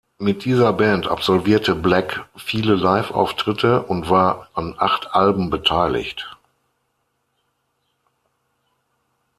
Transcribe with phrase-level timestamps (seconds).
[0.17, 6.37] Mit dieser Band absolvierte Black viele Live-Auftritte und war an acht Alben beteiligt.